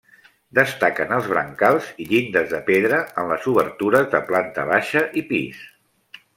Destaquen 0.59 1.13
els 1.17 1.27
brancals 1.33 1.91
i 2.05 2.07
llindes 2.13 2.49
de 2.55 2.63
pedra 2.71 3.03
en 3.25 3.31
les 3.35 3.47
obertures 3.55 4.11
de 4.17 4.25
planta 4.33 4.69
baixa 4.75 5.07
i 5.23 5.27
pis. 5.33 5.65